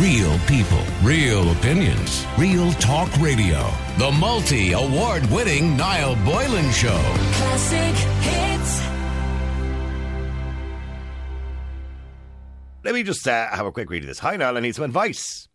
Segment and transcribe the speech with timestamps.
[0.00, 3.72] Real people, real opinions, real talk radio.
[3.96, 7.00] The multi award winning Niall Boylan Show.
[7.32, 8.82] Classic hits.
[12.84, 14.18] Let me just uh, have a quick read of this.
[14.18, 14.58] Hi, Niall.
[14.58, 15.48] I need some advice.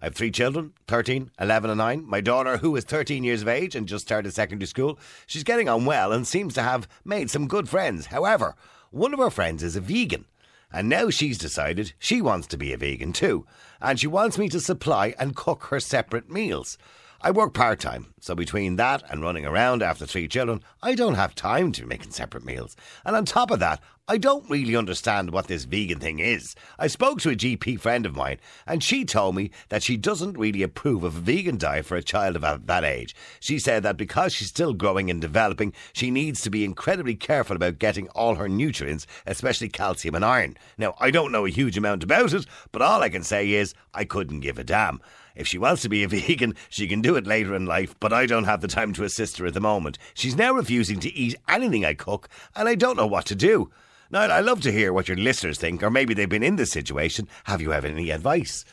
[0.00, 2.04] I have three children 13, 11, and 9.
[2.06, 4.96] My daughter, who is 13 years of age and just started secondary school,
[5.26, 8.06] she's getting on well and seems to have made some good friends.
[8.06, 8.54] However,
[8.92, 10.24] one of her friends is a vegan.
[10.72, 13.46] And now she's decided she wants to be a vegan too.
[13.80, 16.76] And she wants me to supply and cook her separate meals.
[17.20, 21.14] I work part time, so between that and running around after three children, I don't
[21.16, 22.76] have time to be making separate meals.
[23.04, 26.54] And on top of that, I don't really understand what this vegan thing is.
[26.78, 30.38] I spoke to a GP friend of mine, and she told me that she doesn't
[30.38, 33.14] really approve of a vegan diet for a child of that age.
[33.38, 37.54] She said that because she's still growing and developing, she needs to be incredibly careful
[37.54, 40.56] about getting all her nutrients, especially calcium and iron.
[40.78, 43.74] Now, I don't know a huge amount about it, but all I can say is
[43.92, 45.02] I couldn't give a damn.
[45.36, 48.14] If she wants to be a vegan, she can do it later in life, but
[48.14, 49.98] I don't have the time to assist her at the moment.
[50.14, 53.70] She's now refusing to eat anything I cook, and I don't know what to do.
[54.10, 56.70] Now, I'd love to hear what your listeners think, or maybe they've been in this
[56.70, 57.28] situation.
[57.44, 58.64] Have you had any advice?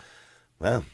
[0.59, 0.85] Well,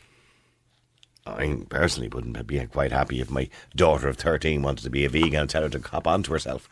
[1.26, 5.10] I personally wouldn't be quite happy if my daughter of 13 wanted to be a
[5.10, 6.68] vegan and tell her to cop onto herself.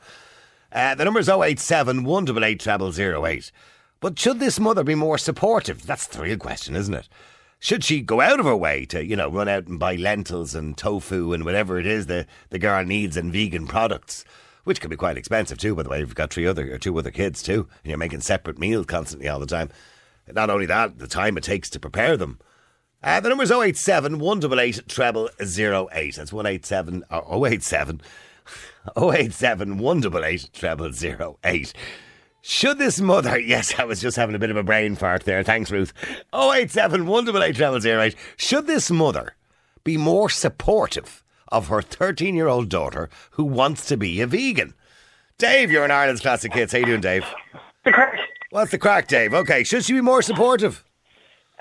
[0.71, 3.51] Uh, the number is 087 188 0008.
[3.99, 5.85] But should this mother be more supportive?
[5.85, 7.09] That's the real question, isn't it?
[7.59, 10.55] Should she go out of her way to, you know, run out and buy lentils
[10.55, 14.23] and tofu and whatever it is the, the girl needs and vegan products?
[14.69, 15.99] Which can be quite expensive too, by the way.
[15.99, 19.27] You've got three other or two other kids too, and you're making separate meals constantly
[19.27, 19.71] all the time.
[20.31, 22.37] Not only that, the time it takes to prepare them.
[23.01, 26.15] Uh, the number's 087 188 treble 08.
[26.15, 28.01] That's 187 or 087
[28.95, 30.91] 087 188 treble
[31.43, 31.73] 08.
[32.41, 35.41] Should this mother, yes, I was just having a bit of a brain fart there.
[35.41, 35.93] Thanks, Ruth.
[36.31, 38.15] 087 188 treble 08.
[38.37, 39.33] Should this mother
[39.83, 44.73] be more supportive of her 13 year old daughter who wants to be a vegan?
[45.37, 46.73] Dave, you're in Ireland's Classic Hits.
[46.73, 47.25] How you doing, Dave?
[47.85, 48.19] The crack.
[48.51, 49.33] What's the crack, Dave?
[49.33, 50.83] Okay, should she be more supportive?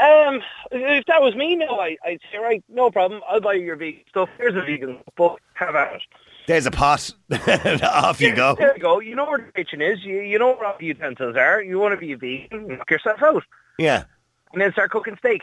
[0.01, 0.41] Um,
[0.71, 3.21] if that was me, no, I, I'd say, right, no problem.
[3.29, 4.29] I'll buy you your vegan stuff.
[4.39, 5.41] Here's a vegan book.
[5.55, 6.03] Have at it.
[6.47, 7.13] There's a pot.
[7.83, 8.55] Off you go.
[8.59, 9.01] There you go.
[9.01, 10.03] You know where the kitchen is.
[10.03, 11.63] You, you know where all the utensils are.
[11.63, 13.43] You want to be a vegan, knock yourself out.
[13.79, 14.05] Yeah.
[14.53, 15.43] And then start cooking steak.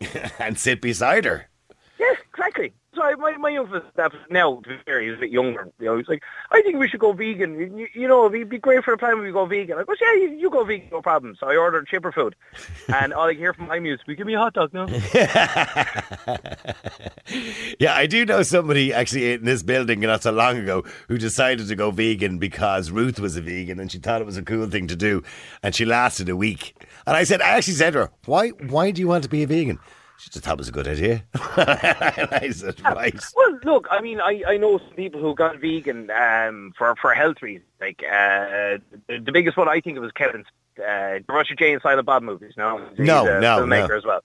[0.38, 1.48] and sit beside her.
[2.96, 5.70] So my my youngest that now to be fair, he's a bit younger.
[5.78, 7.76] You know, he's like, I think we should go vegan.
[7.76, 9.76] You, you know, it'd be great for the planet if we go vegan.
[9.76, 11.36] I go, yeah, you, you go vegan, no problem.
[11.38, 12.34] So I ordered chipper food,
[12.88, 14.86] and all I hear from my muse, we give me a hot dog now.
[17.78, 21.68] yeah, I do know somebody actually in this building not so long ago who decided
[21.68, 24.68] to go vegan because Ruth was a vegan and she thought it was a cool
[24.68, 25.22] thing to do,
[25.62, 26.82] and she lasted a week.
[27.06, 29.42] And I said, I actually said to her, why why do you want to be
[29.42, 29.78] a vegan?
[30.18, 31.24] She just thought it was a good idea.
[31.34, 33.14] I said, right.
[33.36, 37.12] Well, look, I mean, I, I know some people who got vegan um, for for
[37.14, 37.68] health reasons.
[37.80, 38.78] Like uh,
[39.08, 40.46] the, the biggest one I think it was Kevin's
[40.78, 42.54] uh, Russia J and Silent Bob movies.
[42.56, 43.96] No, he's No, a no, filmmaker no.
[43.96, 44.24] as well.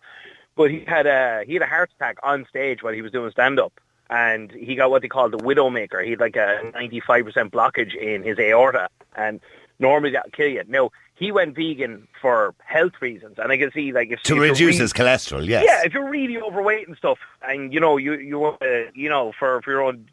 [0.55, 3.29] But he had a he had a heart attack on stage while he was doing
[3.31, 3.73] stand up,
[4.09, 6.03] and he got what they call the widowmaker.
[6.03, 9.39] He had like a ninety five percent blockage in his aorta, and
[9.79, 10.63] normally that would kill you.
[10.67, 14.59] Now he went vegan for health reasons, and I can see like if To reduce
[14.59, 15.63] really- his cholesterol, yes.
[15.67, 19.07] yeah, if you're really overweight and stuff, and you know you you want to, you
[19.07, 20.05] know for for your own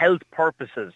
[0.00, 0.92] health purposes,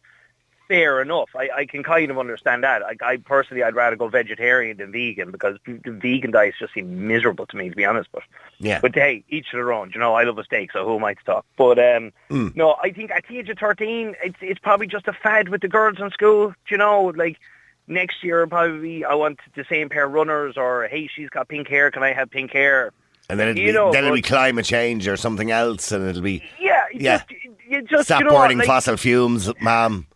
[0.69, 1.31] fair enough.
[1.35, 2.83] I, I can kind of understand that.
[2.83, 7.07] Like I personally, I'd rather go vegetarian than vegan because the vegan diets just seem
[7.09, 8.11] miserable to me, to be honest.
[8.13, 8.23] But
[8.59, 8.81] Yeah.
[8.83, 9.93] but hey, each to their own.
[9.95, 11.47] You know, I love a steak, so who am I to talk?
[11.57, 12.55] But um, Mm.
[12.55, 15.63] no, I think at the age of thirteen, it's it's probably just a fad with
[15.63, 16.55] the girls in school.
[16.69, 17.39] You know, like
[17.87, 21.69] next year probably I want the same pair of runners, or hey, she's got pink
[21.69, 22.93] hair, can I have pink hair?
[23.31, 26.07] And then it'll, You be, know, then it'll be climate change or something else, and
[26.09, 27.19] it'll be Yeah, Yeah.
[27.19, 27.31] just
[27.69, 30.07] you just stop you know, what, burning like, fossil fumes, ma'am.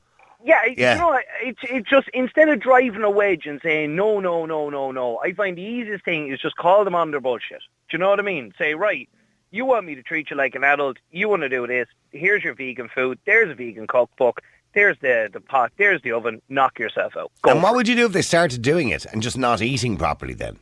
[0.44, 0.94] Yeah, Yeah.
[0.94, 4.68] you know, it, it just instead of driving a wedge and saying no, no, no,
[4.70, 7.62] no, no, I find the easiest thing is just call them on their bullshit.
[7.88, 8.52] Do you know what I mean?
[8.58, 9.08] Say right,
[9.50, 10.98] you want me to treat you like an adult.
[11.10, 11.88] You want to do this.
[12.12, 13.18] Here's your vegan food.
[13.24, 14.42] There's a vegan cookbook.
[14.74, 15.72] There's the the pot.
[15.76, 16.42] There's the oven.
[16.48, 17.32] Knock yourself out.
[17.42, 19.96] Go And what would you do if they started doing it and just not eating
[19.96, 20.58] properly then?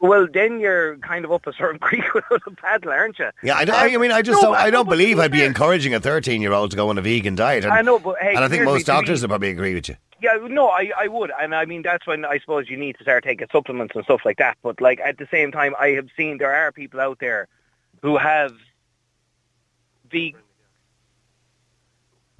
[0.00, 3.30] Well, then you're kind of up a certain creek without a paddle, aren't you?
[3.42, 5.42] Yeah, I, don't, Um, I mean, I just no, don't, I don't believe I'd be
[5.42, 7.64] encouraging a 13 year old to go on a vegan diet.
[7.64, 9.96] And, I know, but hey, and I think most doctors would probably agree with you.
[10.20, 13.02] Yeah, no, I, I would, and I mean that's when I suppose you need to
[13.02, 14.56] start taking supplements and stuff like that.
[14.62, 17.48] But like at the same time, I have seen there are people out there
[18.02, 18.52] who have
[20.10, 20.40] vegan.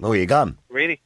[0.01, 0.57] Oh, you gone?
[0.69, 1.01] Really?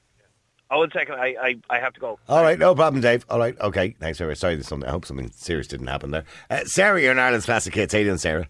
[0.73, 2.17] Oh, one second, I, I, I have to go.
[2.29, 3.25] All right, no problem, Dave.
[3.29, 3.93] All right, okay.
[3.99, 4.37] Thanks very much.
[4.37, 4.87] Sorry, there's something.
[4.87, 6.23] I hope something serious didn't happen there.
[6.49, 7.93] Uh, Sarah, you're in Ireland's Classic Hits.
[7.93, 8.47] How you doing, Sarah?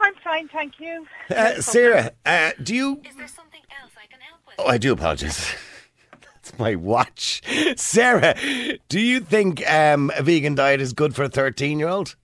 [0.00, 1.04] I'm fine, thank you.
[1.28, 3.02] Uh, Sarah, uh, do you?
[3.04, 4.54] Is there something else I can help with?
[4.58, 5.52] Oh, I do apologise.
[6.12, 7.42] That's my watch.
[7.76, 8.36] Sarah,
[8.88, 12.14] do you think um, a vegan diet is good for a thirteen-year-old?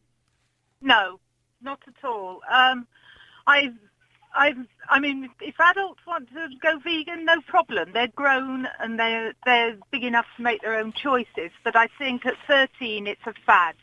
[0.81, 1.19] No,
[1.61, 2.41] not at all.
[2.53, 2.87] Um,
[3.49, 3.75] I've,
[4.35, 4.57] I've,
[4.89, 7.93] I mean, if adults want to go vegan, no problem.
[7.93, 11.51] They're grown and they're they're big enough to make their own choices.
[11.65, 13.75] But I think at 13, it's a fad.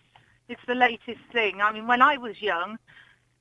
[0.48, 1.62] It's the latest thing.
[1.62, 2.80] I mean, when I was young,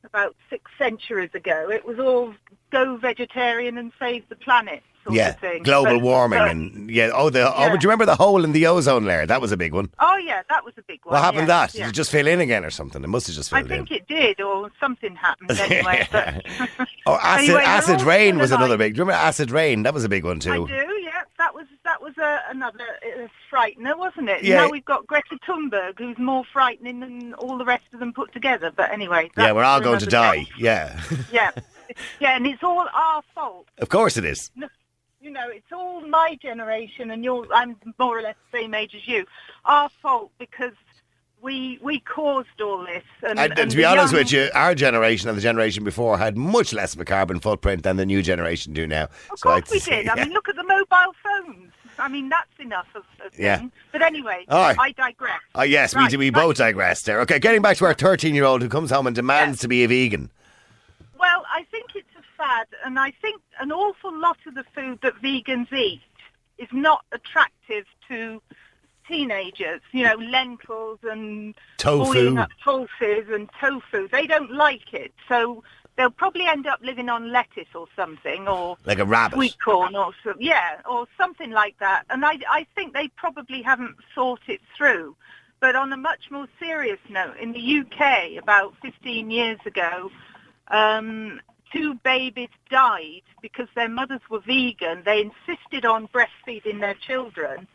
[0.04, 2.34] about six centuries ago, it was all
[2.70, 5.62] go vegetarian and save the planet sort yeah, of thing.
[5.62, 7.10] global But- warming but- and yeah.
[7.12, 9.26] Oh, the oh, do you remember the hole in the ozone layer?
[9.26, 9.90] That was a big one.
[9.98, 11.14] oh yeah, that was a big one.
[11.14, 11.42] What happened?
[11.48, 13.02] yeah, that did it just fill in again or something?
[13.02, 13.72] It must have just filled in.
[13.72, 16.06] I think it did, or something happened anyway.
[16.12, 16.44] But
[17.06, 18.94] Oh, acid Anyway, acid rain was another big.
[18.94, 19.82] Do you remember acid rain?
[19.84, 20.64] That was a big one too.
[20.64, 21.22] I do, yeah.
[21.38, 24.42] That was that was a, another uh, frightener, wasn't it?
[24.44, 24.56] Yeah.
[24.64, 28.32] Now we've got Greta Thunberg, who's more frightening than all the rest of them put
[28.32, 28.70] together.
[28.76, 30.40] But anyway, Yeah, we're all going to die.
[30.44, 30.46] day.
[30.58, 31.00] Yeah,
[31.32, 31.50] Yeah,
[32.20, 33.66] yeah, and it's all our fault.
[33.78, 34.50] of course it is.
[34.54, 34.68] You
[35.38, 39.06] know, it's all my generation, and you're I'm more or less the same age as
[39.06, 39.24] you.
[39.64, 40.72] Our fault because
[41.40, 43.04] we we caused all this.
[43.22, 46.18] And, And, and to be honest young- with you, our generation and the generation before
[46.18, 49.04] had much less of a carbon footprint than the new generation do now.
[49.30, 50.08] Of So course we did.
[50.08, 51.72] I mean, look at the mobile phones.
[52.00, 53.44] I mean, that's enough of a thing.
[53.44, 53.62] Yeah.
[53.90, 54.76] But anyway, right.
[54.78, 55.40] I digress.
[55.56, 56.18] Oh yes, we Right, do.
[56.18, 56.34] We right.
[56.42, 57.20] both digress there.
[57.22, 60.30] Okay, getting back to our thirteen-year-old who comes home and demands to be a vegan.
[61.18, 62.06] Well, I think it's
[62.84, 66.00] and I think an awful lot of the food that vegans eat
[66.58, 68.40] is not attractive to
[69.06, 69.80] teenagers.
[69.92, 72.12] You know, lentils and Tofu.
[72.12, 74.08] boiling up pulses and tofu.
[74.08, 75.62] They don't like it, so
[75.96, 79.36] they'll probably end up living on lettuce or something, or Like a rabbit.
[79.36, 82.04] sweet corn or so, yeah, or something like that.
[82.10, 85.16] And I, I think they probably haven't thought it through.
[85.60, 90.08] But on a much more serious note, in the UK about 15 years ago,
[90.68, 91.40] um,
[91.72, 95.02] two babies died because their mothers were vegan.
[95.04, 97.66] They insisted on breastfeeding their children,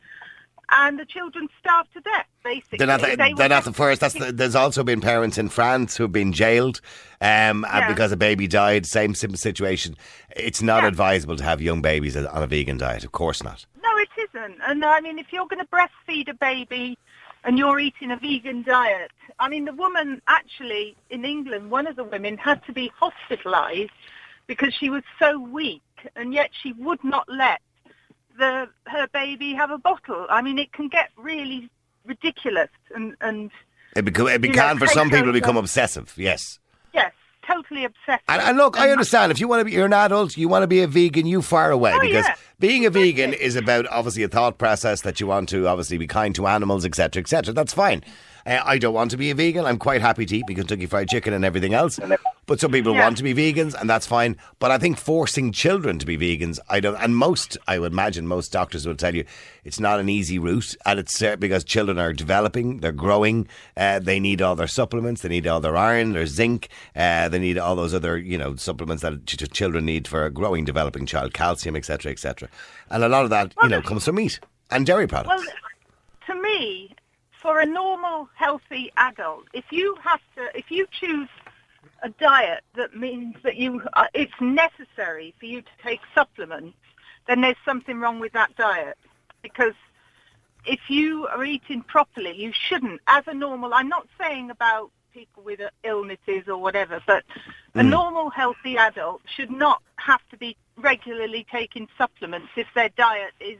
[0.70, 2.26] and the children starved to death.
[2.44, 4.02] Basically, They're not, the, They they're not the first.
[4.02, 6.82] That's the, there's also been parents in France who've been jailed
[7.22, 7.88] um, Yeah.
[7.88, 8.86] because a baby died.
[8.86, 9.96] Same simple situation.
[10.36, 10.90] It's not Yeah.
[10.90, 13.04] advisable to have young babies on a vegan diet.
[13.06, 13.66] Of course not.
[13.82, 14.60] No, it isn't.
[14.68, 16.98] And I mean, if you're going to breastfeed a baby
[17.44, 21.96] and you're eating a vegan diet, I mean, the woman actually in England, one of
[21.96, 23.90] the women had to be hospitalised
[24.48, 25.82] because she was so weak,
[26.16, 27.62] and yet she would not let
[28.38, 30.26] the her baby have a bottle.
[30.30, 31.70] I mean, it can get really
[32.06, 33.52] ridiculous, and and
[33.96, 36.14] It, beco- it can for some people become obsessive.
[36.18, 36.60] Yes.
[36.94, 37.12] yes,
[37.46, 38.24] totally obsessed.
[38.28, 39.32] And, and look, I understand.
[39.32, 41.42] If you want to be, you're an adult, you want to be a vegan, you
[41.42, 41.94] far away.
[41.94, 42.36] Oh, because yeah.
[42.60, 46.08] being a vegan is about obviously a thought process that you want to obviously be
[46.08, 47.54] kind to animals, etc., etc.
[47.54, 48.04] That's fine.
[48.46, 49.66] Uh, I don't want to be a vegan.
[49.66, 52.00] I'm quite happy to eat my Kentucky Fried Chicken and everything else.
[52.46, 53.04] But some people Yeah.
[53.04, 54.36] want to be vegans, and that's fine.
[54.60, 56.96] But I think forcing children to be vegans, I don't.
[56.98, 59.24] And most, I would imagine, most doctors will tell you
[59.64, 63.48] it's not an easy route, and it's uh, because children are developing, they're growing,
[63.78, 66.68] uh, they need all their supplements, they need all their iron, their zinc,
[66.98, 70.26] uh, they need all those other, you know, supplements that ch- ch- children need for
[70.26, 72.50] a growing, developing child, calcium, etc., etc.
[72.90, 75.42] And a lot of that, you know, comes from meat and dairy products.
[76.28, 76.93] Well, to me,
[77.44, 81.28] for a normal, healthy adult, if you have to, if you choose
[82.02, 86.78] a diet that means that you, uh, it's necessary for you to take supplements,
[87.28, 88.98] then there's something wrong with that diet.
[89.42, 89.74] Because
[90.66, 95.44] if you are eating properly, you shouldn't, as a normal, I'm not saying about people
[95.44, 97.24] with illnesses or whatever, but
[97.76, 103.34] a normal, healthy adult should not have to be regularly taking supplements if their diet
[103.42, 103.58] is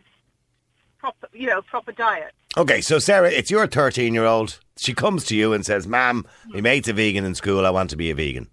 [1.00, 2.34] proper, you know, proper diet.
[2.56, 4.60] Okay, so Sarah, it's your 13 year old.
[4.78, 7.66] She comes to you and says, Ma'am, my mate's a vegan in school.
[7.66, 8.48] I want to be a vegan.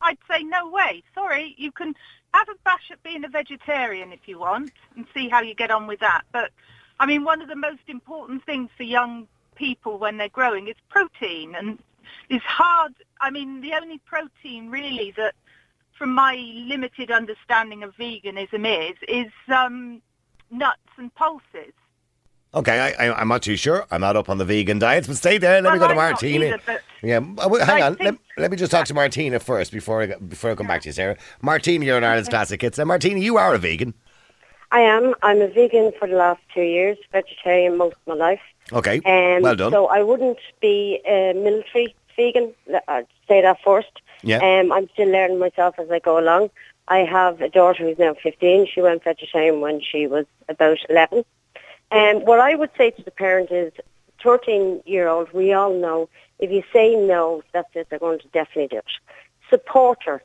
[0.00, 1.04] I'd say no way.
[1.14, 1.94] Sorry, you can
[2.34, 5.70] have a bash at being a vegetarian if you want and see how you get
[5.70, 6.22] on with that.
[6.32, 6.50] But
[6.98, 10.74] I mean, one of the most important things for young people when they're growing is
[10.88, 11.78] protein, and
[12.28, 12.94] it's hard.
[13.20, 15.34] I mean, the only protein really that,
[15.96, 16.34] from my
[16.66, 20.02] limited understanding of veganism, is is um,
[20.50, 21.72] nuts and pulses.
[22.52, 23.86] Okay, I, I, I'm not too sure.
[23.92, 25.62] I'm not up on the vegan diets, but stay there.
[25.62, 26.46] Let me go to Martina.
[26.46, 27.96] either, yeah, uh, well, hang I on.
[28.00, 30.82] Let, let me just talk to Martina first before I, go- before I come back
[30.82, 31.16] to you, Sarah.
[31.42, 32.76] Martina, you're an Ireland's Classic Hits.
[32.76, 33.94] Now, Martina, you are a vegan.
[34.72, 35.14] I am.
[35.22, 38.40] I'm a vegan for the last two years, vegetarian most of my life.
[38.72, 39.70] Okay, Um, well done.
[39.72, 42.52] So I wouldn't be a military vegan.
[42.88, 43.90] I'd say that first.
[44.22, 44.38] Yeah.
[44.38, 46.50] Um, I'm still learning myself as I go along.
[46.88, 48.66] I have a daughter who's now 15.
[48.66, 51.24] She went vegetarian when she was about 11.
[51.90, 53.72] And what I would say to the parent is,
[54.22, 57.88] 13 year old, we all know if you say no, that's it.
[57.90, 58.84] They're going to definitely do it.
[59.48, 60.22] support her.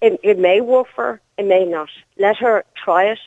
[0.00, 1.88] It, it may work for her, it may not.
[2.18, 3.18] Let her try it.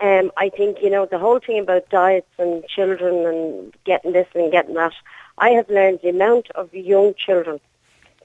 [0.00, 4.26] Um, I think, you know, the whole thing about diets and children and getting this
[4.34, 4.92] and getting that,
[5.38, 7.60] I have learned the amount of young children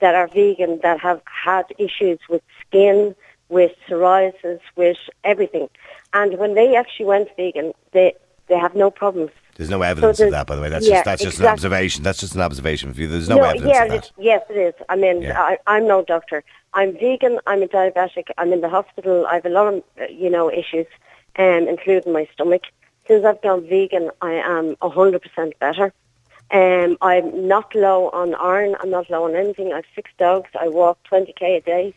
[0.01, 3.15] that are vegan that have had issues with skin,
[3.50, 5.70] with psoriasis, with everything.
[6.13, 8.15] And when they actually went vegan, they,
[8.48, 9.32] they have no problems.
[9.56, 10.70] There's no evidence there's- of that, by the way.
[10.70, 12.04] That's yeah, just that's just an observation.
[12.04, 13.08] That's just an observation of you.
[13.08, 14.12] There's no, evidence yeah, of it- that.
[14.18, 14.74] yes, it is.
[14.90, 15.42] I mean, Yeah.
[15.42, 16.44] I, I'm no doctor.
[16.74, 17.40] I'm vegan.
[17.48, 18.25] I'm a diabetic.
[18.38, 19.25] I'm in the hospital.
[19.28, 20.88] I have a lot of, you know, issues,
[21.38, 22.64] um, including my stomach.
[23.08, 25.94] Since I've gone vegan, I am 100% better.
[26.52, 28.75] Um, I'm not low on iron.
[28.82, 29.72] I'm not low on anything.
[29.74, 30.50] I've six dogs.
[30.60, 31.94] I walk 20k a day.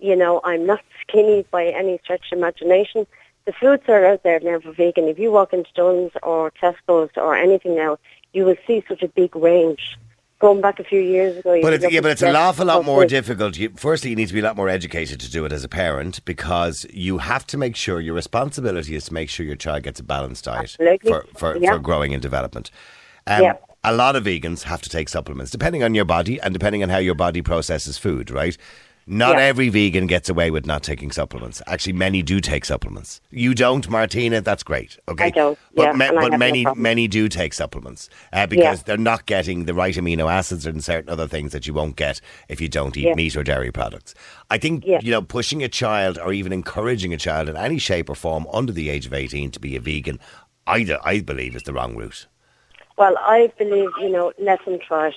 [0.00, 3.06] You know, I'm not skinny by any stretch of imagination.
[3.44, 5.08] The foods are out there now for vegan.
[5.08, 7.98] If you walk into Dunnes or Tesco's or anything now,
[8.32, 9.98] you will see such a big range.
[10.38, 12.84] Going back a few years ago, you But it's, yeah, but it's an awful lot
[12.84, 13.56] more the- difficult.
[13.56, 15.68] You, firstly, you need to be a lot more educated to do it as a
[15.68, 19.84] parent because you have to make sure your responsibility is to make sure your child
[19.84, 21.10] gets a balanced diet Absolutely.
[21.12, 21.72] for for, Yeah.
[21.74, 22.70] for growing and development.
[23.26, 23.52] Um, Yeah.
[23.84, 26.88] A lot of vegans have to take supplements, depending on your body and depending on
[26.88, 28.30] how your body processes food.
[28.30, 28.56] Right?
[29.06, 29.44] Not Yeah.
[29.44, 31.60] every vegan gets away with not taking supplements.
[31.66, 33.20] Actually, many do take supplements.
[33.30, 34.40] You don't, Martina.
[34.40, 34.96] That's great.
[35.08, 38.46] Okay, I don't, But, yeah, ma- but have no many many do take supplements uh,
[38.46, 41.96] because they're not getting the right amino acids and certain other things that you won't
[41.96, 43.14] get if you don't eat Yeah.
[43.14, 44.14] meat or dairy products.
[44.50, 45.00] I think Yeah.
[45.02, 48.46] you know pushing a child or even encouraging a child in any shape or form
[48.52, 50.20] under the age of eighteen to be a vegan,
[50.66, 52.26] I, I believe is the wrong route.
[52.96, 55.14] Well, I believe, you know, let them try it.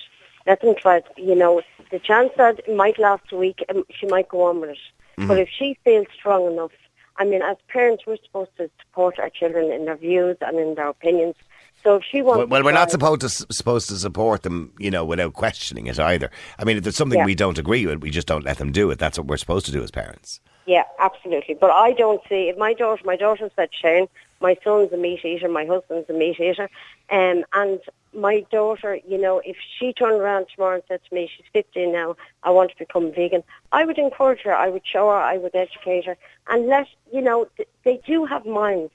[0.47, 1.05] Let them try it.
[1.17, 1.61] You know,
[1.91, 4.77] the chance that it might last a week, um, she might go on with it.
[5.17, 5.27] Mm-hmm.
[5.27, 6.71] But if she feels strong enough,
[7.17, 10.75] I mean, as parents, we're supposed to support our children in their views and in
[10.75, 11.35] their opinions.
[11.83, 14.89] So if she wants, Well, well we're not supposed to supposed to support them, you
[14.89, 16.31] know, without questioning it either.
[16.57, 17.25] I mean, if there's something Yeah.
[17.25, 18.97] we don't agree with, we just don't let them do it.
[18.97, 20.41] That's what we're supposed to do as parents.
[20.65, 21.53] Yeah, absolutely.
[21.53, 24.07] But I don't see if my daughter, my daughter's vegetarian,
[24.41, 26.69] my son's a meat eater, my husband's a meat eater,
[27.11, 27.79] um, and
[28.15, 31.91] my daughter, you know, if she turned around tomorrow and said to me, she's 15
[31.91, 35.37] now, I want to become vegan, I would encourage her, I would show her, I
[35.37, 36.17] would educate her,
[36.49, 38.91] and let, you know, th- they do have minds.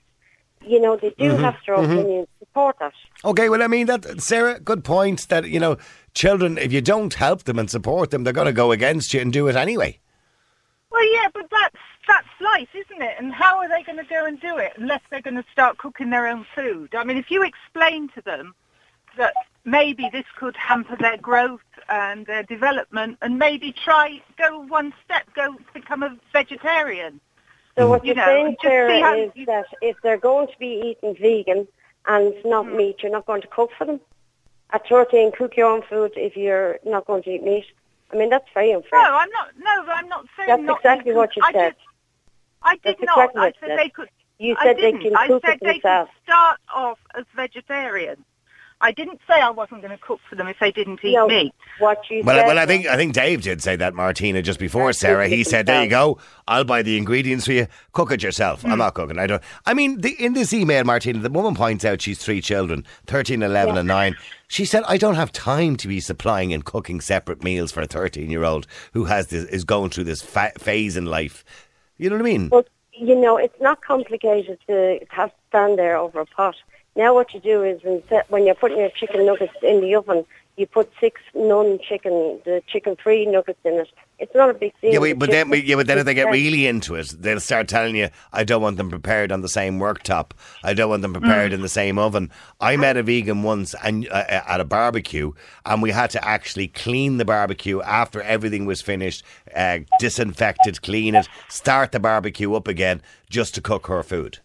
[0.63, 1.43] You know, they do mm-hmm.
[1.43, 1.99] have strong mm-hmm.
[1.99, 2.29] opinions.
[2.41, 2.93] Support that.
[3.25, 5.27] Okay, well, I mean that Sarah, good point.
[5.31, 5.79] That you know,
[6.13, 9.21] children, if you don't help them and support them, they're going to go against you
[9.21, 9.99] and do it anyway.
[10.91, 13.15] Well, yeah, but that's that's life, isn't it?
[13.19, 15.79] And how are they going to go and do it unless they're going to start
[15.79, 16.95] cooking their own food?
[16.95, 18.55] I mean, if you explain to them
[19.17, 24.93] that maybe this could hamper their growth and their development, and maybe try go one
[25.05, 27.21] step, go become a vegetarian.
[27.77, 30.59] So what You you're know, saying, just see is you- that if they're going to
[30.59, 31.67] be eating vegan
[32.07, 32.77] and not Mm.
[32.77, 34.01] meat, you're not going to cook for them?
[34.73, 37.67] At 13, cook your own food if you're not going to eat meat.
[38.13, 39.01] I mean, that's very unfair.
[39.03, 39.49] No, I'm not.
[39.57, 41.75] No, I'm not saying That's not exactly what you I said.
[41.75, 41.77] Did,
[42.63, 43.19] I did That's not.
[43.19, 43.79] exactly I said said.
[43.79, 44.09] they could.
[44.39, 46.11] You I said they can I cook said it they themselves.
[46.15, 48.25] could start off as vegetarian.
[48.83, 51.29] I didn't say I wasn't going to cook for them if they didn't eat No,
[51.29, 51.53] meat.
[51.81, 54.59] What you Well, said well, I think I think Dave did say that Martina just
[54.59, 55.29] before Sarah.
[55.29, 56.19] He said, "There you go.
[56.49, 57.67] I'll buy the ingredients for you.
[57.93, 58.63] Cook it yourself.
[58.63, 58.73] Hmm.
[58.73, 59.19] I'm not cooking.
[59.19, 59.43] I don't.
[59.67, 63.43] I mean, the, in this email, Martina, the woman points out she's three children, 13,
[63.43, 64.17] 11 and nine.
[64.49, 67.87] She said, "I don't have time to be supplying and cooking separate meals for a
[67.87, 71.45] 13 year old who has this, is going through this fa- phase in life.
[71.99, 72.49] You know what I mean?
[72.49, 76.57] But, you know, it's not complicated to have to stand there over a pot.
[77.01, 80.27] Now what you do is when, when you're putting your chicken nuggets in the oven,
[80.59, 83.89] you put six non-chicken, the chicken-free nuggets in it.
[84.19, 84.91] It's not a big deal.
[84.91, 87.41] Yeah, The wait, but then, yeah, but then if they get really into it, they'll
[87.41, 90.33] start telling you, "I don't want them prepared on the same worktop.
[90.63, 92.31] I don't want them prepared in the same oven."
[92.61, 95.33] I met a vegan once and uh, at a barbecue,
[95.65, 99.25] and we had to actually clean the barbecue after everything was finished,
[99.57, 104.41] uh, disinfect it, clean it, start the barbecue up again, just to cook her food.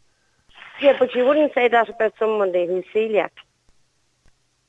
[0.81, 3.29] Yeah, but you wouldn't say that about somebody who's celiac.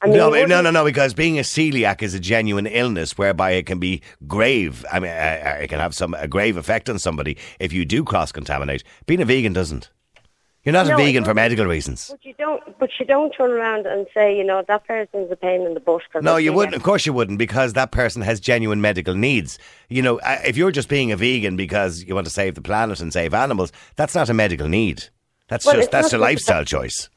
[0.02, 3.52] I mean, no, no, no, no, because being a celiac is a genuine illness whereby
[3.52, 4.84] it can be grave.
[4.92, 7.86] I mean, uh, uh, it can have some a grave effect on somebody if you
[7.86, 8.84] do cross contaminate.
[9.06, 9.90] Being a vegan doesn't.
[10.64, 12.08] You're not No, a vegan for medical reasons.
[12.10, 12.78] But you don't.
[12.78, 15.80] But you don't turn around and say, you know, that person's a pain in the
[15.80, 16.02] butt.
[16.20, 16.75] No, you wouldn't.
[16.75, 19.58] Of course, you wouldn't, because that person has genuine medical needs.
[19.88, 22.62] You know, uh, if you're just being a vegan because you want to save the
[22.62, 25.08] planet and save animals, that's not a medical need.
[25.48, 27.08] That's Well, just that's a lifestyle choice.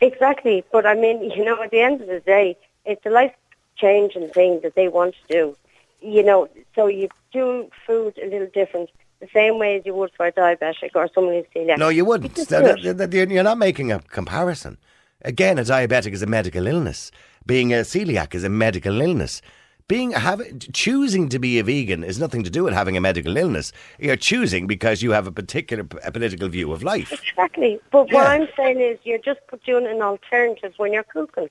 [0.00, 3.32] Exactly, but I mean, you know, at the end of the day, it's a life
[3.76, 5.56] changing thing that they want to do.
[6.00, 10.12] You know, so you do food a little different, the same way as you would
[10.16, 11.78] for a diabetic or someone who's celiac.
[11.78, 12.34] No, you wouldn't.
[12.34, 12.96] just That- do that- it.
[12.98, 14.78] that- You're you're not making a comparison.
[15.22, 17.10] Again, a diabetic is a medical illness.
[17.44, 19.42] Being a celiac is a medical illness.
[19.90, 20.40] Being have,
[20.72, 23.72] choosing to be a vegan is nothing to do with having a medical illness.
[23.98, 27.10] You're choosing because you have a particular p- a political view of life.
[27.12, 27.72] Exactly.
[27.90, 31.48] But what I'm saying is you're just doing an alternative when you're cooking.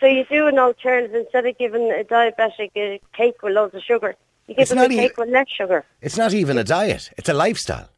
[0.00, 3.82] So you do an alternative instead of giving a diabetic a cake with loads of
[3.82, 4.14] sugar.
[4.46, 5.84] You give It's them a cake with less sugar.
[6.00, 7.88] It's not even a diet; it's a lifestyle.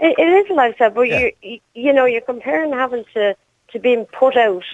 [0.00, 1.20] It, it is a lifestyle, but Yeah.
[1.20, 3.24] you you you know you're comparing having to
[3.72, 4.64] to being put out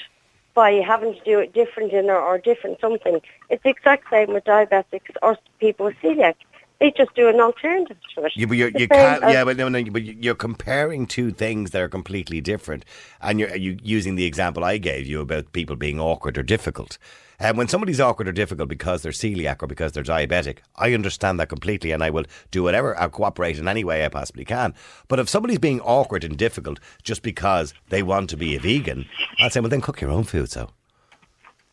[0.59, 3.21] by having to do it different in or, or different something.
[3.49, 6.35] It's the exact same with diabetics or people with celiac.
[6.81, 8.33] They just do an alternative to it.
[8.35, 9.23] You, but you're, you can't.
[9.23, 9.85] as- Yeah, but no, no.
[9.85, 12.85] But you- you're comparing two things that are completely different,
[13.21, 16.99] and you're you using the example I gave you about people being awkward or difficult.
[17.41, 21.39] And when somebody's awkward or difficult because they're celiac or because they're diabetic, I understand
[21.39, 22.99] that completely, and I will do whatever.
[22.99, 24.75] I'll cooperate in any way I possibly can.
[25.07, 29.07] But if somebody's being awkward and difficult just because they want to be a vegan,
[29.41, 30.51] I'd say, well, then cook your own food.
[30.51, 30.71] So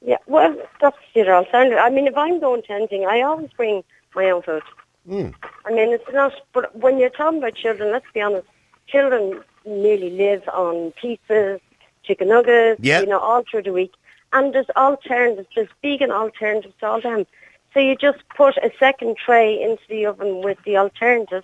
[0.01, 1.79] Yeah, well, that's other alternative.
[1.81, 3.83] I mean, if I'm going to anything, I always bring
[4.15, 4.61] my own food.
[5.09, 5.29] Hmm.
[5.65, 8.47] I mean, it's not, but when you're talking about children, let's be honest,
[8.87, 11.59] children nearly live on pizzas,
[12.03, 12.99] chicken nuggets, Yeah.
[12.99, 13.93] you know, all through the week.
[14.35, 17.25] And there's alternatives, there's vegan alternatives to all them.
[17.73, 21.43] So you just put a second tray into the oven with the alternative.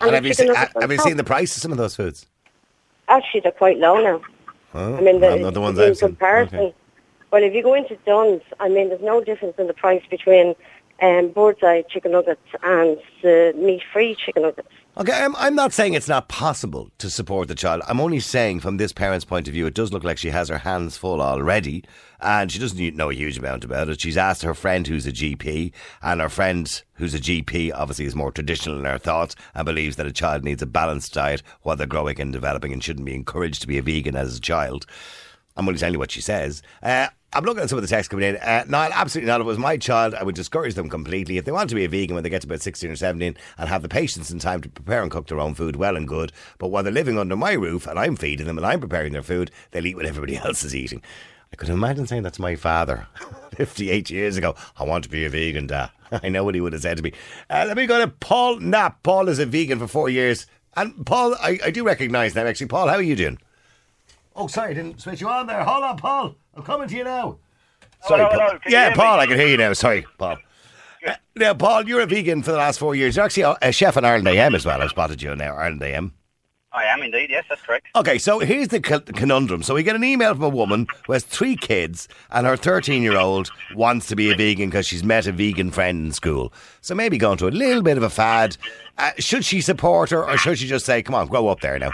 [0.00, 2.26] and the have you nuggets have you seen the price of some of those foods?
[3.08, 4.20] Actually, they're quite low now.
[4.74, 6.08] Oh, I mean, the, not the ones in I've seen.
[6.08, 6.58] comparison.
[6.58, 6.74] Okay.
[7.30, 10.54] Well, if you go into Dunnes, I mean, there's no difference in the price between
[11.00, 14.68] um, Bird's Eye chicken nuggets and the meat-free chicken nuggets.
[14.94, 17.80] Okay, I'm, I'm not saying it's not possible to support the child.
[17.88, 20.50] I'm only saying from this parent's point of view, it does look like she has
[20.50, 21.82] her hands full already
[22.20, 24.02] and she doesn't know a huge amount about it.
[24.02, 25.72] She's asked her friend who's a GP,
[26.02, 29.96] and her friend who's a GP obviously is more traditional in her thoughts and believes
[29.96, 33.14] that a child needs a balanced diet while they're growing and developing and shouldn't be
[33.14, 34.84] encouraged to be a vegan as a child.
[35.56, 36.62] I'm only telling you what she says.
[36.82, 38.36] Uh, I'm looking at some of the texts coming in.
[38.36, 39.40] Uh, absolutely not.
[39.40, 41.38] If it was my child, I would discourage them completely.
[41.38, 43.36] If they want to be a vegan when they get to about 16 or 17
[43.56, 46.06] and have the patience and time to prepare and cook their own food, well and
[46.06, 46.30] good.
[46.58, 49.22] But while they're living under my roof and I'm feeding them and I'm preparing their
[49.22, 51.02] food, they'll eat what everybody else is eating.
[51.52, 53.06] I could imagine saying that's my father
[53.56, 54.54] 58 years ago.
[54.78, 55.90] I want to be a vegan, Dad.
[56.22, 57.12] I know what he would have said to me.
[57.48, 59.02] Uh, let me go to Paul Knapp.
[59.02, 60.46] Paul is a vegan for four years.
[60.76, 62.66] And Paul, I, I do recognise that actually.
[62.68, 63.38] Paul, how are you doing?
[64.34, 65.62] Oh, sorry, I didn't switch you on there.
[65.62, 66.34] Hold on, Paul.
[66.54, 67.38] I'm coming to you now.
[68.06, 68.40] Sorry, Hello, Paul.
[68.40, 68.96] hello, can yeah, hear me?
[68.96, 69.72] Paul, I can hear you now.
[69.74, 70.38] Sorry, Paul.
[71.06, 73.16] Uh, now, Paul, you're a vegan for the last four years.
[73.16, 74.80] You're actually a, a chef in Ireland AM as well.
[74.80, 76.12] I've spotted you now, Ireland I AM.
[76.74, 77.86] I am indeed, yes, that's correct.
[77.94, 79.62] Okay, so here's the conundrum.
[79.62, 83.02] So we get an email from a woman who has three kids, and her 13
[83.02, 86.50] year old wants to be a vegan because she's met a vegan friend in school.
[86.80, 88.56] So maybe going to a little bit of a fad.
[88.96, 91.78] Uh, should she support her, or should she just say, "Come on, grow up there
[91.78, 91.92] now"?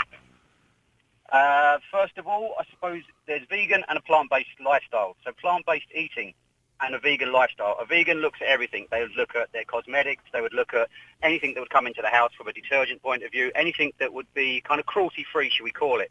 [1.30, 5.16] Uh, first of all, I suppose there's vegan and a plant-based lifestyle.
[5.24, 6.34] So plant-based eating
[6.80, 7.76] and a vegan lifestyle.
[7.80, 8.86] A vegan looks at everything.
[8.90, 10.22] They would look at their cosmetics.
[10.32, 10.88] They would look at
[11.22, 14.12] anything that would come into the house from a detergent point of view, anything that
[14.12, 16.10] would be kind of cruelty-free, should we call it.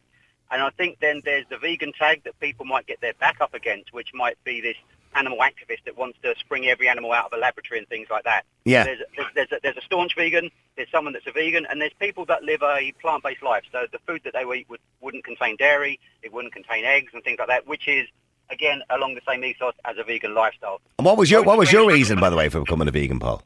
[0.51, 3.53] And I think then there's the vegan tag that people might get their back up
[3.53, 4.77] against, which might be this
[5.15, 8.23] animal activist that wants to spring every animal out of a laboratory and things like
[8.23, 8.43] that.
[8.65, 8.83] Yeah.
[8.83, 11.93] There's, there's, there's, a, there's a staunch vegan, there's someone that's a vegan, and there's
[11.99, 13.63] people that live a plant-based life.
[13.71, 17.23] So the food that they eat would, wouldn't contain dairy, it wouldn't contain eggs and
[17.23, 18.07] things like that, which is,
[18.49, 20.81] again, along the same ethos as a vegan lifestyle.
[20.99, 23.19] And what was your what was your reason, by the way, for becoming a vegan,
[23.19, 23.43] Paul?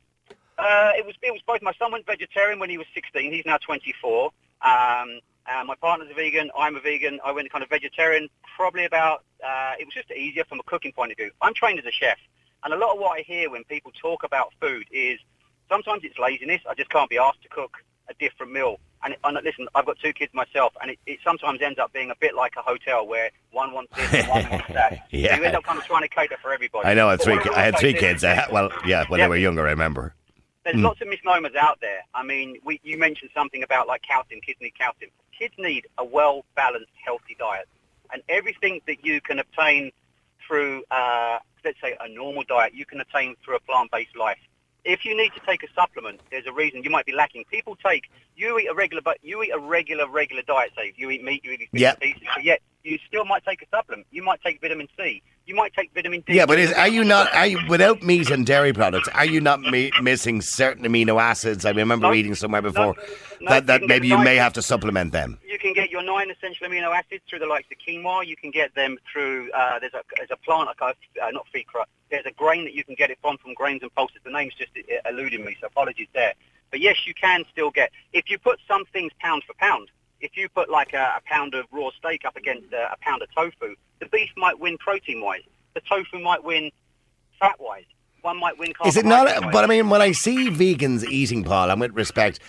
[0.58, 1.62] Uh, it was it was both.
[1.62, 3.34] My son went vegetarian when he was 16.
[3.34, 4.32] He's now 24.
[4.62, 6.50] Um, and my partner's a vegan.
[6.58, 7.20] I'm a vegan.
[7.26, 9.24] I went kind of vegetarian probably about.
[9.46, 11.32] Uh, it was just easier from a cooking point of view.
[11.42, 12.18] I'm trained as a chef,
[12.64, 15.20] and a lot of what I hear when people talk about food is
[15.70, 16.62] sometimes it's laziness.
[16.70, 17.78] I just can't be asked to cook
[18.10, 18.80] a different meal.
[19.04, 22.12] And, and listen, I've got two kids myself, and it, it sometimes ends up being
[22.12, 25.08] a bit like a hotel where one wants this and one wants that.
[25.10, 25.30] Yeah.
[25.36, 26.88] So you end up kind of trying to cater for everybody.
[26.88, 27.40] I know I had three.
[27.56, 28.24] I had three kids.
[28.24, 29.26] I had, well, yeah, when Yeah.
[29.26, 30.14] they were younger, I remember.
[30.64, 30.84] There's Mm.
[30.84, 32.04] lots of misnomers out there.
[32.14, 35.12] I mean, we, you mentioned something about like calcium, kids need calcium.
[35.38, 37.68] Kids need a well-balanced, healthy diet.
[38.14, 39.92] And everything that you can obtain
[40.46, 44.38] through, uh, let's say, a normal diet, you can attain through a plant-based life.
[44.84, 47.46] If you need to take a supplement, there's a reason you might be lacking.
[47.46, 50.72] People take, you eat a regular, but you eat a regular, regular diet.
[50.76, 52.00] Say you eat meat, you eat bits Yep.
[52.00, 54.08] pieces, but yet you still might take a supplement.
[54.12, 55.22] You might take vitamin C.
[55.46, 56.34] You might take vitamin D.
[56.34, 57.34] Yeah, but is, are you not?
[57.34, 59.08] Are you without meat and dairy products?
[59.10, 61.66] Are you not mi- missing certain amino acids?
[61.66, 62.12] I remember No.
[62.12, 62.96] reading somewhere before
[63.42, 65.40] no, that that can maybe you may have to supplement them.
[65.48, 68.26] You can get your nine essential amino acids through the likes of quinoa.
[68.26, 71.84] You can get them through, uh, there's, a, there's a plant, like uh, not ficra,
[72.10, 74.18] there's a grain that you can get it from, from grains and pulses.
[74.24, 76.34] The name's just uh, eluding me, so apologies there.
[76.70, 79.90] But yes, you can still get, if you put some things pound for pound,
[80.22, 83.22] if you put like a, a pound of raw steak up against a, a pound
[83.22, 85.42] of tofu, the beef might win protein-wise.
[85.74, 86.72] The tofu might win
[87.40, 87.86] fat-wise.
[88.22, 88.74] one might win.
[88.86, 89.52] Is it not?
[89.52, 92.40] But I mean, when I see vegans eating, Paul, and with respect,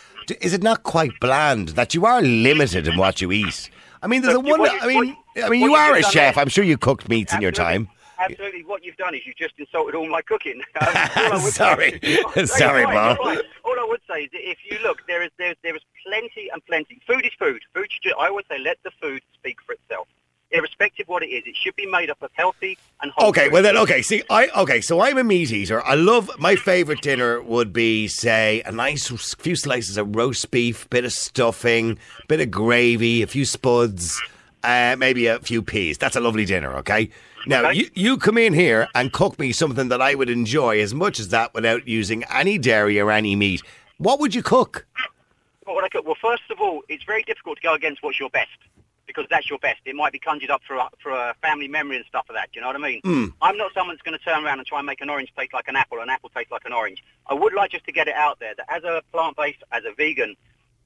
[0.41, 3.71] is it not quite bland that you are limited in what you eat?
[4.03, 4.69] I mean, there's a you- one.
[4.69, 6.37] I mean, I mean, what you are a chef.
[6.37, 7.89] I'm sure you cooked meats in your time.
[8.31, 10.63] Absolutely, what you've done is you've just insulted all my cooking.
[11.33, 11.99] Um, Sorry.
[12.03, 13.19] say- Sorry, you're right.
[13.65, 16.65] All I would say is if you look, there is there, there is plenty and
[16.67, 17.01] plenty.
[17.07, 17.63] Food is food.
[17.75, 17.87] Food.
[18.03, 20.09] Should, I always say, let the food speak for itself.
[20.51, 23.31] Irrespective of what it is, it should be made up of healthy and whole.
[23.31, 23.53] Okay, food.
[23.53, 24.03] well then, okay.
[24.03, 24.81] See, I okay.
[24.83, 25.83] So I'm a meat eater.
[25.87, 30.89] I love my favorite dinner would be, say, a nice few slices of roast beef,
[30.91, 34.21] bit of stuffing, bit of gravy, a few spuds,
[34.63, 35.97] uh, maybe a few peas.
[35.99, 36.75] That's a lovely dinner.
[36.79, 37.09] Okay.
[37.47, 37.79] Now Okay.
[37.79, 41.19] you you come in here and cook me something that I would enjoy as much
[41.19, 43.63] as that without using any dairy or any meat.
[43.99, 44.87] What would you cook?
[45.65, 46.05] What would I cook?
[46.07, 48.51] Well, first of all, it's very difficult to go against what's your best
[49.07, 49.81] because that's your best.
[49.85, 52.53] It might be conjured up for a, for a family memory and stuff like that.
[52.53, 53.01] Do you know what I mean?
[53.05, 53.27] Hmm.
[53.43, 55.53] I'm not someone that's going to turn around and try and make an orange taste
[55.53, 57.03] like an apple, or an apple taste like an orange.
[57.27, 59.93] I would like just to get it out there that as a plant-based, as a
[59.95, 60.37] vegan,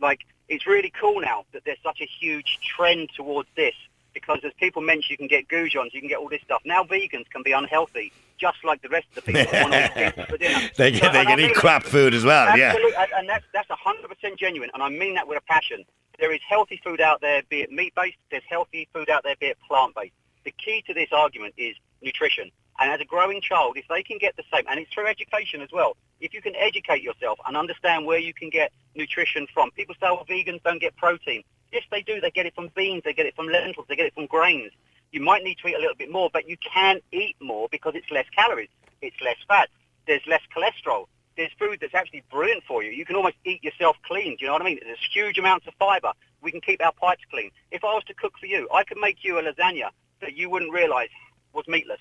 [0.00, 3.74] like it's really cool now that there's such a huge trend towards this
[4.16, 6.62] because as people mention, you can get goujons, you can get all this stuff.
[6.64, 9.84] Now vegans can be unhealthy, just like the rest of the people that want to
[9.84, 10.70] eat pizza for dinner.
[10.76, 12.56] They So- can, they can eat mean- crap food as well.
[12.56, 12.68] Yeah.
[12.68, 15.84] Absolutely, and- and that's that's hundred percent genuine, and I mean that with a passion.
[16.18, 18.16] There is healthy food out there, be it meat based.
[18.30, 20.14] There's healthy food out there, be it plant based.
[20.46, 22.50] The key to this argument is nutrition.
[22.78, 25.60] And as a growing child, if they can get the same, and it's through education
[25.60, 29.70] as well, if you can educate yourself and understand where you can get nutrition from.
[29.72, 31.42] People say, well, vegans don't get protein.
[31.76, 32.22] Yes, they do.
[32.22, 33.02] They get it from beans.
[33.04, 33.84] They get it from lentils.
[33.86, 34.72] They get it from grains.
[35.12, 37.92] You might need to eat a little bit more, but you can eat more because
[37.94, 38.70] it's less calories.
[39.02, 39.68] It's less fat.
[40.06, 41.04] There's less cholesterol.
[41.36, 42.92] There's food that's actually brilliant for you.
[42.92, 44.36] You can almost eat yourself clean.
[44.36, 44.78] Do you know what I mean?
[44.82, 46.12] There's huge amounts of fiber.
[46.40, 47.50] We can keep our pipes clean.
[47.70, 49.90] If I was to cook for you, I could make you a lasagna
[50.22, 51.10] that you wouldn't realise
[51.52, 52.00] was meatless.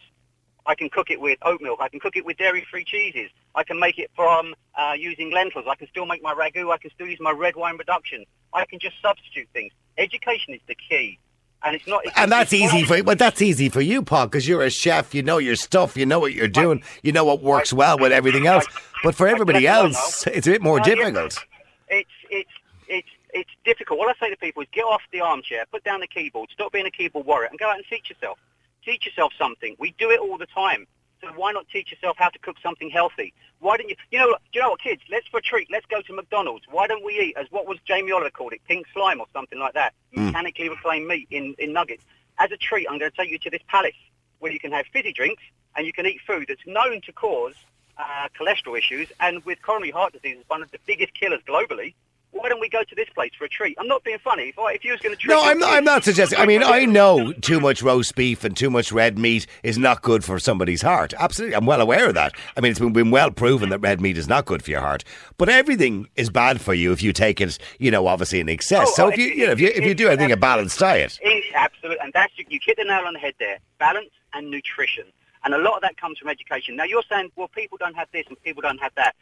[0.66, 1.80] I can cook it with oat milk.
[1.82, 3.30] I can cook it with dairy-free cheeses.
[3.56, 5.66] I can make it from uh, using lentils.
[5.70, 6.72] I can still make my ragu.
[6.72, 8.26] I can still use my red wine reduction.
[8.56, 9.72] I can just substitute things.
[9.98, 11.20] Education is the key,
[11.64, 12.02] and it's not.
[12.06, 15.14] It's, And that's easy for but that's easy for you, Paul, because you're a chef.
[15.14, 15.96] You know your stuff.
[15.96, 16.84] You know what you're doing.
[17.04, 18.66] You know what works well with everything else.
[19.04, 21.46] But for everybody I- I don't else, it's a bit more difficult.
[21.90, 22.50] It's it's
[22.88, 24.00] it's it's difficult.
[24.00, 26.72] What I say to people is get off the armchair, put down the keyboard, stop
[26.72, 28.40] being a keyboard warrior, and go out and teach yourself.
[28.84, 29.76] Teach yourself something.
[29.80, 30.88] We do it all the time.
[31.22, 33.34] So why not teach yourself how to cook something healthy?
[33.60, 33.96] Why don't you?
[34.12, 35.02] You know, do you know what, kids?
[35.10, 35.70] Let's for a treat.
[35.72, 36.66] Let's go to McDonald's.
[36.70, 39.60] Why don't we eat as what was Jamie Oliver called it, pink slime or something
[39.60, 39.94] like that?
[40.12, 42.04] Mechanically reclaimed meat in in nuggets.
[42.38, 43.96] As a treat, I'm going to take you to this palace
[44.40, 45.42] where you can have fizzy drinks
[45.76, 47.54] and you can eat food that's known to cause
[47.98, 51.94] uh, cholesterol issues, and with coronary heart disease, is one of the biggest killers globally.
[52.36, 53.78] Why don't we go to this place for a treat?
[53.80, 54.50] I'm not being funny.
[54.50, 56.38] If, I, if you was going to treat, no, I'm not, I'm not suggesting.
[56.38, 60.02] I mean, I know too much roast beef and too much red meat is not
[60.02, 61.14] good for somebody's heart.
[61.18, 62.34] Absolutely, I'm well aware of that.
[62.58, 64.82] I mean, it's been, been well proven that red meat is not good for your
[64.82, 65.06] heart.
[65.38, 68.90] But everything is bad for you if you take it, you know, obviously in excess.
[68.90, 70.78] Oh, so oh, if you, you know, if you if you do anything a balanced
[70.78, 73.60] diet, It's absolute, and that's you hit the nail on the head there.
[73.80, 75.06] Balance and nutrition,
[75.46, 76.76] and a lot of that comes from education.
[76.76, 79.16] Now you're saying, well, people don't have this and people don't have that.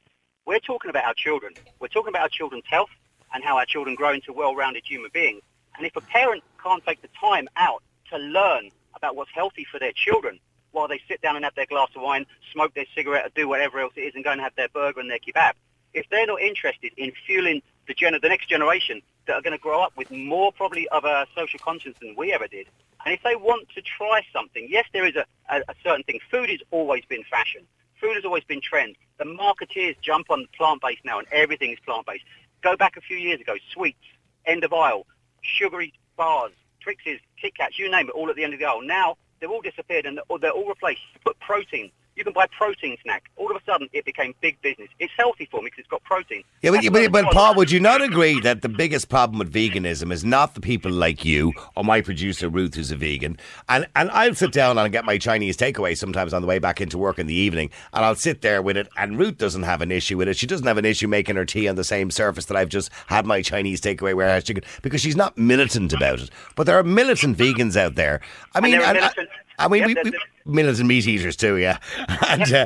[0.47, 1.53] We're talking about our children.
[1.79, 2.89] We're talking about our children's health
[3.33, 5.41] and how our children grow into well-rounded human beings.
[5.77, 9.79] And if a parent can't take the time out to learn about what's healthy for
[9.79, 10.39] their children
[10.71, 13.47] while they sit down and have their glass of wine, smoke their cigarette, or do
[13.47, 15.53] whatever else it is, and go and have their burger and their kebab,
[15.93, 19.81] if they're not interested in fueling the, the next generation that are going to grow
[19.81, 22.67] up with more probably of a social conscience than we ever did,
[23.05, 26.19] and if they want to try something, yes, there is a, a, a certain thing.
[26.31, 27.61] Food has always been fashion.
[27.99, 28.95] Food has always been trend.
[29.17, 32.23] The marketeers jump on plant-based now, and everything is plant-based.
[32.63, 34.05] Go back a few years ago, sweets,
[34.45, 35.05] end of aisle,
[35.41, 38.81] sugary bars, Trixie's, Kit Kats, you name it, all at the end of the aisle.
[38.81, 41.01] Now they've all disappeared and they're all replaced.
[41.25, 41.91] Put protein.
[42.15, 43.23] You can buy protein snack.
[43.37, 44.89] All of a sudden, it became big business.
[44.99, 46.43] It's healthy for me because it's got protein.
[46.61, 50.11] Yeah, but, but, but Paul, would you not agree that the biggest problem with veganism
[50.11, 53.37] is not the people like you or my producer Ruth, who's a vegan,
[53.69, 56.81] and and I'll sit down and get my Chinese takeaway sometimes on the way back
[56.81, 59.81] into work in the evening, and I'll sit there with it, and Ruth doesn't have
[59.81, 60.37] an issue with it.
[60.37, 62.91] She doesn't have an issue making her tea on the same surface that I've just
[63.07, 66.29] had my Chinese takeaway where warehouse chicken because she's not militant about it.
[66.55, 68.21] But there are militant vegans out there.
[68.55, 71.77] I mean, and- militant- I mean, Yep, we, we, there's- militant meat eaters too, yeah.
[72.29, 72.65] And uh,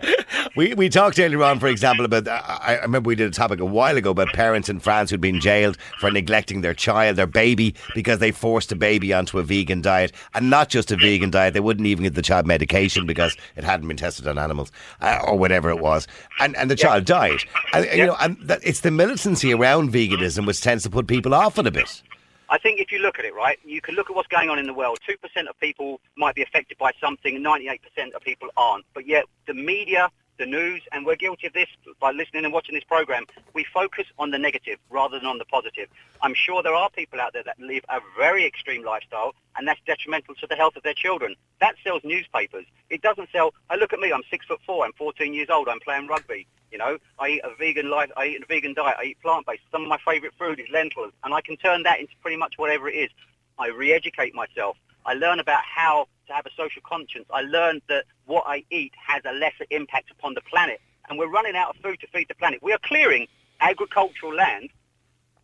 [0.56, 3.60] we we talked earlier on, for example, about I, I remember we did a topic
[3.60, 7.28] a while ago about parents in France who'd been jailed for neglecting their child, their
[7.28, 11.30] baby, because they forced a baby onto a vegan diet, and not just a vegan
[11.30, 11.54] diet.
[11.54, 14.71] They wouldn't even give the child medication because it hadn't been tested on animals
[15.02, 16.08] uh, or whatever it was,
[16.39, 17.39] and and the child died.
[17.73, 21.34] And, You know, and that, it's the militancy around veganism which tends to put people
[21.36, 22.02] off it a bit.
[22.49, 24.57] I think if you look at it, right, you can look at what's going on
[24.60, 24.99] in the world.
[25.07, 27.79] 2% of people might be affected by something, 98%
[28.13, 28.86] of people aren't.
[28.93, 31.67] But yet the media the news, and we're guilty of this
[31.99, 33.25] by listening and watching this program.
[33.53, 35.88] We focus on the negative rather than on the positive.
[36.21, 39.79] I'm sure there are people out there that live a very extreme lifestyle, and that's
[39.86, 41.36] detrimental to the health of their children.
[41.60, 42.65] That sells newspapers.
[42.89, 43.53] It doesn't sell.
[43.69, 44.12] I look at me.
[44.12, 44.86] I'm six foot four.
[44.86, 45.67] I'm 14 years old.
[45.67, 46.47] I'm playing rugby.
[46.71, 48.12] You know, I eat a vegan life.
[48.17, 48.97] I eat a vegan diet.
[48.99, 49.63] I eat plant-based.
[49.71, 52.56] Some of my favourite food is lentils, and I can turn that into pretty much
[52.58, 53.10] whatever it is.
[53.58, 54.77] I re-educate myself.
[55.06, 57.25] I learn about how to have a social conscience.
[57.32, 60.82] I learn that what I eat has a lesser impact upon the planet.
[61.10, 62.62] And we're running out of food to feed the planet.
[62.62, 63.27] We are clearing
[63.62, 64.69] agricultural land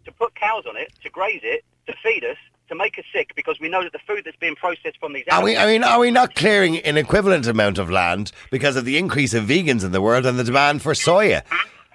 [0.05, 2.37] to put cows on it, to graze it, to feed us,
[2.69, 5.25] to make us sick because we know that the food that's being processed from these
[5.31, 8.85] Are we, I mean, are we not clearing an equivalent amount of land because of
[8.85, 11.43] the increase of vegans in the world and the demand for soya?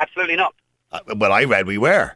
[0.01, 0.55] Absolutely not.
[0.93, 2.13] Uh, Well, I read we were.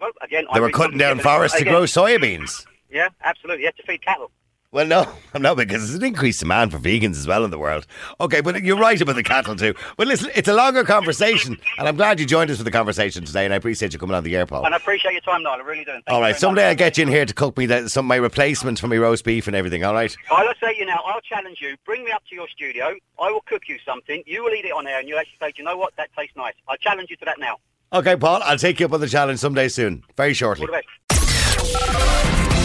[0.00, 2.64] Well, again, I They were cutting down forests to Again, grow soybeans.
[2.90, 3.62] Yeah, absolutely.
[3.62, 4.30] You have to feed cattle.
[4.72, 5.04] Well, no,
[5.38, 7.86] no, because there's an increased demand for vegans as well in the world.
[8.20, 9.74] Okay, but you're right about the cattle too.
[9.96, 13.24] But listen, it's a longer conversation, and I'm glad you joined us for the conversation
[13.24, 14.64] today, and I appreciate you coming on the air, Paul.
[14.64, 15.54] And I appreciate your time, Niall.
[15.54, 15.90] I really do.
[15.90, 16.68] Thank All right, someday.
[16.68, 19.24] I'll get you in here to cook me that, some my replacement for my roast
[19.24, 19.82] beef and everything.
[19.82, 20.16] All right.
[20.30, 21.76] I'll say you now, I'll challenge you.
[21.84, 22.94] Bring me up to your studio.
[23.20, 24.22] I will cook you something.
[24.24, 25.96] You will eat it on air, and you'll actually say, "Do you know what?
[25.96, 26.54] That tastes nice.
[26.68, 27.56] I challenge you to that now.
[27.92, 30.68] Okay, Paul, I'll take you up on the challenge someday soon, very shortly.